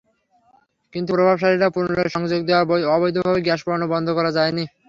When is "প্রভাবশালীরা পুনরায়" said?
1.15-2.11